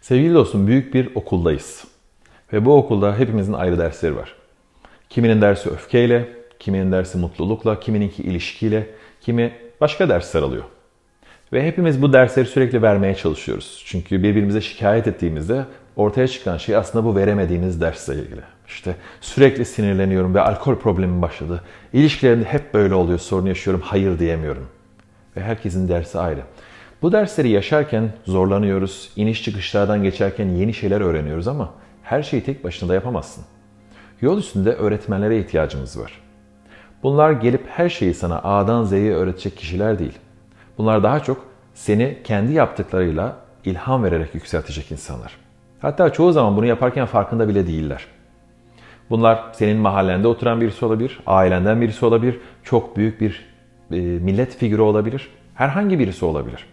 Sevgili 0.00 0.34
dostum 0.34 0.66
büyük 0.66 0.94
bir 0.94 1.14
okuldayız. 1.14 1.84
Ve 2.52 2.64
bu 2.64 2.76
okulda 2.76 3.18
hepimizin 3.18 3.52
ayrı 3.52 3.78
dersleri 3.78 4.16
var. 4.16 4.34
Kiminin 5.08 5.40
dersi 5.40 5.70
öfkeyle, 5.70 6.28
kiminin 6.58 6.92
dersi 6.92 7.18
mutlulukla, 7.18 7.80
kimininki 7.80 8.22
ilişkiyle, 8.22 8.86
kimi 9.20 9.52
başka 9.80 10.08
dersler 10.08 10.42
alıyor. 10.42 10.64
Ve 11.52 11.66
hepimiz 11.66 12.02
bu 12.02 12.12
dersleri 12.12 12.46
sürekli 12.46 12.82
vermeye 12.82 13.14
çalışıyoruz. 13.14 13.82
Çünkü 13.86 14.22
birbirimize 14.22 14.60
şikayet 14.60 15.06
ettiğimizde 15.06 15.64
ortaya 15.96 16.28
çıkan 16.28 16.56
şey 16.56 16.76
aslında 16.76 17.04
bu 17.04 17.16
veremediğimiz 17.16 17.80
dersle 17.80 18.14
ilgili. 18.14 18.42
İşte 18.68 18.96
sürekli 19.20 19.64
sinirleniyorum 19.64 20.34
ve 20.34 20.40
alkol 20.40 20.76
problemim 20.76 21.22
başladı. 21.22 21.62
İlişkilerimde 21.92 22.44
hep 22.44 22.74
böyle 22.74 22.94
oluyor, 22.94 23.18
sorun 23.18 23.46
yaşıyorum, 23.46 23.82
hayır 23.84 24.18
diyemiyorum. 24.18 24.66
Ve 25.36 25.40
herkesin 25.40 25.88
dersi 25.88 26.18
ayrı. 26.18 26.40
Bu 27.02 27.12
dersleri 27.12 27.48
yaşarken 27.48 28.12
zorlanıyoruz, 28.26 29.10
iniş 29.16 29.42
çıkışlardan 29.44 30.02
geçerken 30.02 30.48
yeni 30.48 30.74
şeyler 30.74 31.00
öğreniyoruz 31.00 31.48
ama 31.48 31.70
her 32.02 32.22
şeyi 32.22 32.44
tek 32.44 32.64
başına 32.64 32.88
da 32.88 32.94
yapamazsın. 32.94 33.44
Yol 34.20 34.38
üstünde 34.38 34.72
öğretmenlere 34.72 35.38
ihtiyacımız 35.38 35.98
var. 36.00 36.20
Bunlar 37.02 37.32
gelip 37.32 37.66
her 37.68 37.88
şeyi 37.88 38.14
sana 38.14 38.38
A'dan 38.42 38.84
Z'ye 38.84 39.14
öğretecek 39.14 39.56
kişiler 39.56 39.98
değil. 39.98 40.18
Bunlar 40.78 41.02
daha 41.02 41.20
çok 41.20 41.44
seni 41.74 42.18
kendi 42.24 42.52
yaptıklarıyla 42.52 43.36
ilham 43.64 44.04
vererek 44.04 44.34
yükseltecek 44.34 44.92
insanlar. 44.92 45.36
Hatta 45.80 46.12
çoğu 46.12 46.32
zaman 46.32 46.56
bunu 46.56 46.66
yaparken 46.66 47.06
farkında 47.06 47.48
bile 47.48 47.66
değiller. 47.66 48.06
Bunlar 49.10 49.44
senin 49.52 49.76
mahallende 49.76 50.28
oturan 50.28 50.60
birisi 50.60 50.84
olabilir, 50.84 51.20
ailenden 51.26 51.80
birisi 51.80 52.04
olabilir, 52.04 52.40
çok 52.62 52.96
büyük 52.96 53.20
bir 53.20 53.46
e, 53.92 53.96
millet 54.00 54.56
figürü 54.56 54.82
olabilir, 54.82 55.28
herhangi 55.54 55.98
birisi 55.98 56.24
olabilir. 56.24 56.66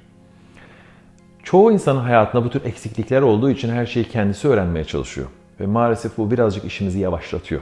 Çoğu 1.47 1.71
insanın 1.71 1.99
hayatında 1.99 2.45
bu 2.45 2.49
tür 2.49 2.65
eksiklikler 2.65 3.21
olduğu 3.21 3.49
için 3.49 3.69
her 3.69 3.85
şeyi 3.85 4.05
kendisi 4.05 4.47
öğrenmeye 4.47 4.85
çalışıyor. 4.85 5.27
Ve 5.59 5.65
maalesef 5.65 6.17
bu 6.17 6.31
birazcık 6.31 6.65
işimizi 6.65 6.99
yavaşlatıyor. 6.99 7.61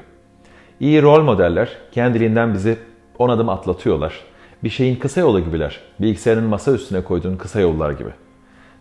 İyi 0.79 1.01
rol 1.01 1.23
modeller 1.23 1.69
kendiliğinden 1.91 2.53
bizi 2.53 2.77
on 3.19 3.29
adım 3.29 3.49
atlatıyorlar. 3.49 4.19
Bir 4.63 4.69
şeyin 4.69 4.95
kısa 4.95 5.21
yolu 5.21 5.39
gibiler. 5.39 5.79
Bilgisayarın 5.99 6.43
masa 6.43 6.71
üstüne 6.71 7.03
koyduğun 7.03 7.35
kısa 7.35 7.59
yollar 7.59 7.91
gibi. 7.91 8.09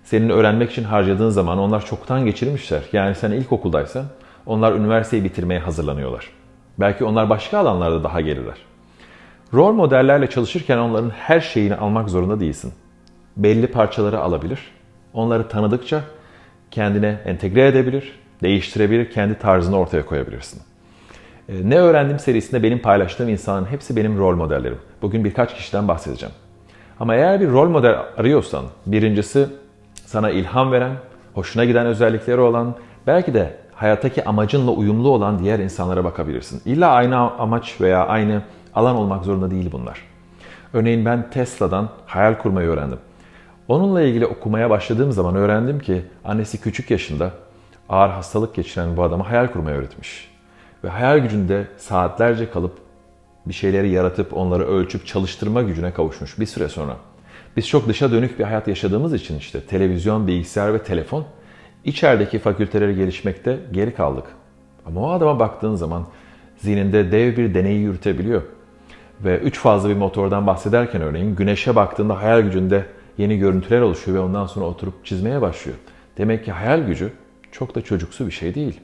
Senin 0.05 0.29
öğrenmek 0.29 0.71
için 0.71 0.85
harcadığın 0.85 1.31
zaman 1.31 1.59
onlar 1.59 1.87
çoktan 1.87 2.25
geçirmişler. 2.25 2.83
Yani 2.93 3.15
sen 3.15 3.31
ilkokuldaysan 3.31 4.05
onlar 4.47 4.73
üniversiteyi 4.73 5.25
bitirmeye 5.25 5.61
hazırlanıyorlar. 5.61 6.31
Belki 6.81 7.05
onlar 7.05 7.31
başka 7.31 7.59
alanlarda 7.59 8.05
daha 8.05 8.21
geriler. 8.21 8.57
Rol 9.55 9.73
modellerle 9.73 10.31
çalışırken 10.31 10.79
onların 10.79 11.11
her 11.11 11.41
şeyini 11.41 11.75
almak 11.75 12.09
zorunda 12.09 12.41
değilsin. 12.41 12.73
Belli 13.37 13.67
parçaları 13.67 14.21
alabilir. 14.21 14.74
Onları 15.15 15.49
tanıdıkça 15.49 16.01
kendine 16.71 17.19
entegre 17.25 17.67
edebilir, 17.67 18.13
değiştirebilir, 18.43 19.11
kendi 19.11 19.39
tarzını 19.39 19.79
ortaya 19.79 20.07
koyabilirsin. 20.07 20.63
Ee, 21.49 21.53
ne 21.65 21.79
öğrendim 21.79 22.19
serisinde 22.19 22.63
benim 22.63 22.79
paylaştığım 22.79 23.29
insanların 23.29 23.71
hepsi 23.71 23.97
benim 23.97 24.19
rol 24.19 24.37
modellerim. 24.37 24.79
Bugün 25.03 25.25
birkaç 25.25 25.55
kişiden 25.55 25.89
bahsedeceğim. 25.89 26.35
Ama 27.01 27.15
eğer 27.15 27.41
bir 27.41 27.49
rol 27.49 27.69
model 27.69 27.97
arıyorsan, 28.17 28.65
birincisi 28.87 29.47
sana 30.07 30.31
ilham 30.31 30.73
veren, 30.73 30.93
hoşuna 31.35 31.65
giden 31.65 31.87
özellikleri 31.87 32.41
olan, 32.41 32.75
belki 33.07 33.35
de 33.35 33.57
hayattaki 33.75 34.25
amacınla 34.25 34.71
uyumlu 34.71 35.09
olan 35.09 35.39
diğer 35.39 35.59
insanlara 35.59 36.05
bakabilirsin. 36.05 36.63
İlla 36.65 36.91
aynı 36.91 37.17
amaç 37.17 37.81
veya 37.81 38.07
aynı 38.07 38.43
alan 38.75 38.97
olmak 38.97 39.25
zorunda 39.25 39.51
değil 39.51 39.73
bunlar. 39.73 40.03
Örneğin 40.73 41.05
ben 41.05 41.31
Tesla'dan 41.31 41.89
hayal 42.07 42.35
kurmayı 42.35 42.69
öğrendim. 42.69 42.99
Onunla 43.69 44.03
ilgili 44.03 44.27
okumaya 44.27 44.71
başladığım 44.71 45.13
zaman 45.13 45.37
öğrendim 45.37 45.79
ki 45.79 46.03
annesi 46.25 46.61
küçük 46.61 46.91
yaşında 46.91 47.31
ağır 47.89 48.11
hastalık 48.11 48.55
geçiren 48.55 48.97
bu 48.97 49.03
adama 49.03 49.31
hayal 49.31 49.47
kurmayı 49.47 49.77
öğretmiş. 49.77 50.31
Ve 50.85 50.89
hayal 50.89 51.19
gücünde 51.19 51.67
saatlerce 51.77 52.51
kalıp 52.51 52.73
bir 53.47 53.55
şeyleri 53.55 53.91
yaratıp 53.91 54.37
onları 54.37 54.67
ölçüp 54.67 55.07
çalıştırma 55.07 55.63
gücüne 55.63 55.93
kavuşmuş 55.93 56.39
bir 56.41 56.47
süre 56.47 56.69
sonra. 56.69 56.97
Biz 57.57 57.69
çok 57.69 57.89
dışa 57.89 58.11
dönük 58.11 58.39
bir 58.39 58.45
hayat 58.45 58.69
yaşadığımız 58.69 59.15
için 59.15 59.39
işte 59.39 59.61
televizyon, 59.61 60.27
bilgisayar 60.27 60.75
ve 60.75 60.83
telefon 60.83 61.25
içerideki 61.85 62.39
fakülteleri 62.39 62.97
gelişmekte 62.97 63.59
geri 63.73 63.95
kaldık. 63.95 64.25
Ama 64.87 65.01
o 65.01 65.11
adama 65.11 65.39
baktığın 65.39 65.75
zaman 65.75 66.07
zihninde 66.59 67.13
dev 67.13 67.37
bir 67.37 67.55
deneyi 67.55 67.81
yürütebiliyor. 67.81 68.43
Ve 69.25 69.39
üç 69.39 69.59
fazla 69.59 69.89
bir 69.89 69.97
motordan 69.97 70.47
bahsederken 70.47 71.03
örneğin 71.03 71.37
güneşe 71.37 71.77
baktığında 71.77 72.23
hayal 72.23 72.41
gücünde 72.41 72.87
yeni 73.19 73.39
görüntüler 73.39 73.81
oluşuyor 73.81 74.19
ve 74.19 74.21
ondan 74.21 74.47
sonra 74.47 74.67
oturup 74.67 75.05
çizmeye 75.05 75.41
başlıyor. 75.41 75.79
Demek 76.19 76.45
ki 76.45 76.53
hayal 76.53 76.81
gücü 76.81 77.13
çok 77.53 77.75
da 77.75 77.83
çocuksu 77.83 78.27
bir 78.27 78.33
şey 78.33 78.55
değil. 78.55 78.81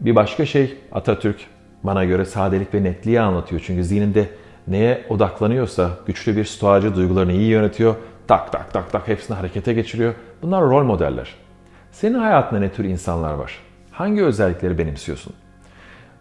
Bir 0.00 0.16
başka 0.16 0.46
şey 0.46 0.76
Atatürk 0.92 1.36
bana 1.82 2.04
göre 2.04 2.24
sadelik 2.24 2.74
ve 2.74 2.82
netliği 2.82 3.20
anlatıyor. 3.20 3.62
Çünkü 3.66 3.84
zihninde 3.84 4.28
neye 4.68 5.04
odaklanıyorsa 5.08 5.90
güçlü 6.06 6.36
bir 6.36 6.44
stoğacı 6.44 6.96
duygularını 6.96 7.32
iyi 7.32 7.48
yönetiyor. 7.48 7.94
Tak 8.28 8.52
tak 8.52 8.72
tak 8.72 8.92
tak 8.92 9.08
hepsini 9.08 9.36
harekete 9.36 9.72
geçiriyor. 9.72 10.14
Bunlar 10.42 10.62
rol 10.62 10.84
modeller. 10.84 11.34
Senin 11.92 12.18
hayatında 12.18 12.60
ne 12.60 12.72
tür 12.72 12.84
insanlar 12.84 13.34
var? 13.34 13.58
Hangi 13.90 14.24
özellikleri 14.24 14.78
benimsiyorsun? 14.78 15.34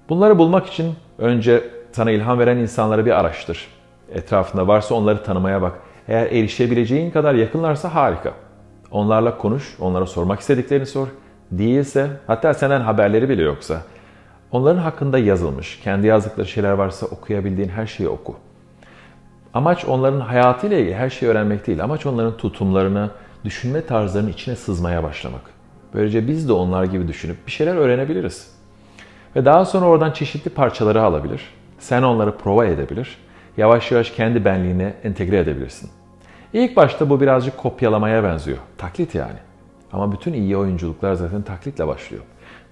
Bunları 0.10 0.38
bulmak 0.38 0.68
için 0.68 0.96
önce 1.18 1.64
sana 1.92 2.12
ilham 2.12 2.40
veren 2.40 2.58
insanları 2.58 3.06
bir 3.06 3.20
araştır. 3.20 3.68
Etrafında 4.12 4.68
varsa 4.68 4.96
onları 4.96 5.24
tanımaya 5.24 5.62
bak. 5.62 5.80
Eğer 6.09 6.25
erişebileceğin 6.25 7.12
kadar 7.12 7.34
yakınlarsa 7.34 7.96
harika. 7.96 8.34
Onlarla 8.92 9.38
konuş, 9.38 9.75
onlara 9.80 10.06
sormak 10.06 10.40
istediklerini 10.40 10.86
sor. 10.86 11.08
Değilse, 11.52 12.08
hatta 12.28 12.53
senden 12.53 12.81
haberleri 12.81 13.30
bile 13.30 13.42
yoksa, 13.42 13.81
onların 14.52 14.81
hakkında 14.81 15.18
yazılmış, 15.18 15.80
kendi 15.80 16.08
yazdıkları 16.08 16.48
şeyler 16.48 16.72
varsa 16.72 17.06
okuyabildiğin 17.06 17.69
her 17.69 17.88
şeyi 17.88 18.09
oku. 18.09 18.36
Amaç 19.53 19.86
onların 19.86 20.19
hayatıyla 20.19 20.78
ilgili 20.78 20.96
her 20.96 21.09
şeyi 21.09 21.30
öğrenmek 21.30 21.68
değil. 21.68 21.84
Amaç 21.84 22.06
onların 22.06 22.38
tutumlarını, 22.38 23.09
düşünme 23.46 23.86
tarzlarının 23.86 24.30
içine 24.30 24.56
sızmaya 24.56 25.03
başlamak. 25.03 25.42
Böylece 25.94 26.28
biz 26.28 26.50
de 26.50 26.53
onlar 26.53 26.84
gibi 26.84 27.08
düşünüp 27.08 27.48
bir 27.48 27.52
şeyler 27.52 27.75
öğrenebiliriz. 27.75 28.52
Ve 29.36 29.46
daha 29.46 29.66
sonra 29.66 29.86
oradan 29.86 30.12
çeşitli 30.12 30.50
parçaları 30.50 31.02
alabilir. 31.02 31.42
Sen 31.80 32.03
onları 32.03 32.38
prova 32.38 32.66
edebilir. 32.66 33.18
Yavaş 33.58 33.92
yavaş 33.92 34.12
kendi 34.12 34.46
benliğine 34.46 34.94
entegre 35.03 35.38
edebilirsin. 35.40 35.90
İlk 36.54 36.76
başta 36.76 37.10
bu 37.10 37.22
birazcık 37.22 37.58
kopyalamaya 37.58 38.24
benziyor. 38.24 38.58
Taklit 38.78 39.16
yani. 39.16 39.38
Ama 39.94 40.12
bütün 40.12 40.34
iyi 40.34 40.58
oyunculuklar 40.58 41.14
zaten 41.14 41.42
taklitle 41.42 41.88
başlıyor. 41.88 42.24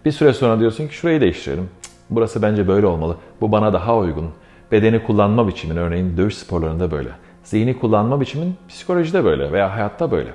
Bir 0.06 0.12
süre 0.12 0.34
sonra 0.34 0.60
diyorsun 0.60 0.88
ki 0.88 0.94
şurayı 0.94 1.22
değiştirelim. 1.22 1.70
Burası 2.10 2.42
bence 2.42 2.68
böyle 2.68 2.86
olmalı. 2.86 3.18
Bu 3.42 3.52
bana 3.52 3.74
daha 3.74 3.98
uygun. 3.98 4.30
Bedeni 4.72 5.04
kullanma 5.04 5.48
biçimin 5.48 5.78
örneğin 5.78 6.18
dövüş 6.18 6.38
sporlarında 6.38 6.92
böyle. 6.92 7.10
Zihni 7.44 7.80
kullanma 7.80 8.22
biçimin 8.22 8.56
psikolojide 8.70 9.24
böyle 9.24 9.52
veya 9.52 9.76
hayatta 9.76 10.12
böyle. 10.12 10.34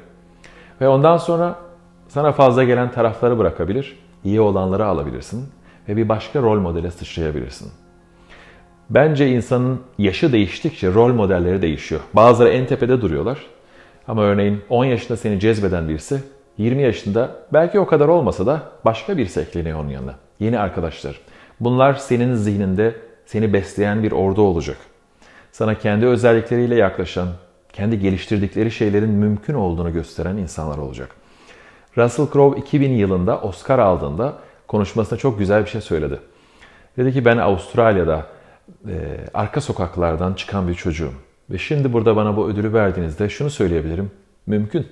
Ve 0.80 0.88
ondan 0.88 1.16
sonra 1.16 1.58
sana 2.08 2.32
fazla 2.32 2.64
gelen 2.64 2.90
tarafları 2.90 3.38
bırakabilir, 3.38 3.98
iyi 4.24 4.40
olanları 4.40 4.86
alabilirsin 4.86 5.48
ve 5.88 5.96
bir 5.96 6.08
başka 6.08 6.42
rol 6.42 6.60
modele 6.60 6.90
sıçrayabilirsin. 6.90 7.72
Bence 8.94 9.28
insanın 9.28 9.80
yaşı 9.98 10.32
değiştikçe 10.32 10.94
rol 10.94 11.14
modelleri 11.14 11.62
değişiyor. 11.62 12.00
Bazıları 12.14 12.50
en 12.50 12.66
tepede 12.66 13.00
duruyorlar. 13.00 13.38
Ama 14.08 14.22
örneğin 14.22 14.60
10 14.68 14.84
yaşında 14.84 15.16
seni 15.16 15.40
cezbeden 15.40 15.88
birisi 15.88 16.20
20 16.58 16.82
yaşında 16.82 17.36
belki 17.52 17.80
o 17.80 17.86
kadar 17.86 18.08
olmasa 18.08 18.46
da 18.46 18.62
başka 18.84 19.16
birisi 19.16 19.40
ekleniyor 19.40 19.80
onun 19.80 19.88
yanına. 19.88 20.14
Yeni 20.40 20.58
arkadaşlar. 20.58 21.20
Bunlar 21.60 21.94
senin 21.94 22.34
zihninde 22.34 22.94
seni 23.26 23.52
besleyen 23.52 24.02
bir 24.02 24.12
ordu 24.12 24.42
olacak. 24.42 24.76
Sana 25.52 25.78
kendi 25.78 26.06
özellikleriyle 26.06 26.74
yaklaşan, 26.74 27.28
kendi 27.72 28.00
geliştirdikleri 28.00 28.70
şeylerin 28.70 29.10
mümkün 29.10 29.54
olduğunu 29.54 29.92
gösteren 29.92 30.36
insanlar 30.36 30.78
olacak. 30.78 31.08
Russell 31.98 32.26
Crowe 32.32 32.60
2000 32.60 32.90
yılında 32.90 33.40
Oscar 33.40 33.78
aldığında 33.78 34.32
konuşmasında 34.68 35.18
çok 35.18 35.38
güzel 35.38 35.64
bir 35.64 35.70
şey 35.70 35.80
söyledi. 35.80 36.18
Dedi 36.96 37.12
ki 37.12 37.24
ben 37.24 37.36
Avustralya'da 37.36 38.26
e, 38.88 39.18
arka 39.34 39.60
sokaklardan 39.60 40.34
çıkan 40.34 40.68
bir 40.68 40.74
çocuğum. 40.74 41.12
Ve 41.50 41.58
şimdi 41.58 41.92
burada 41.92 42.16
bana 42.16 42.36
bu 42.36 42.48
ödülü 42.48 42.72
verdiğinizde 42.72 43.28
şunu 43.28 43.50
söyleyebilirim. 43.50 44.10
Mümkün. 44.46 44.86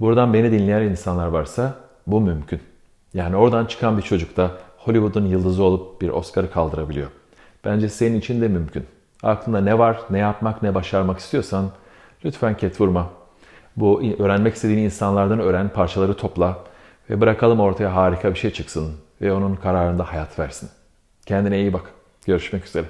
Buradan 0.00 0.34
beni 0.34 0.52
dinleyen 0.52 0.82
insanlar 0.82 1.26
varsa 1.26 1.74
bu 2.06 2.20
mümkün. 2.20 2.60
Yani 3.14 3.36
oradan 3.36 3.66
çıkan 3.66 3.96
bir 3.96 4.02
çocuk 4.02 4.36
da 4.36 4.50
Hollywood'un 4.78 5.26
yıldızı 5.26 5.62
olup 5.62 6.00
bir 6.00 6.08
Oscar'ı 6.08 6.50
kaldırabiliyor. 6.50 7.08
Bence 7.64 7.88
senin 7.88 8.18
için 8.18 8.40
de 8.40 8.48
mümkün. 8.48 8.86
Aklında 9.22 9.60
ne 9.60 9.78
var, 9.78 10.00
ne 10.10 10.18
yapmak, 10.18 10.62
ne 10.62 10.74
başarmak 10.74 11.18
istiyorsan 11.18 11.70
lütfen 12.24 12.56
ket 12.56 12.80
vurma. 12.80 13.10
Bu 13.76 14.02
öğrenmek 14.18 14.54
istediğin 14.54 14.78
insanlardan 14.78 15.40
öğren, 15.40 15.68
parçaları 15.68 16.14
topla 16.14 16.58
ve 17.10 17.20
bırakalım 17.20 17.60
ortaya 17.60 17.94
harika 17.94 18.30
bir 18.30 18.38
şey 18.38 18.50
çıksın 18.50 18.94
ve 19.20 19.32
onun 19.32 19.56
kararında 19.56 20.12
hayat 20.12 20.38
versin. 20.38 20.70
Kendine 21.26 21.60
iyi 21.60 21.72
bak. 21.72 21.90
Görüşmek 22.26 22.66
üzere. 22.66 22.86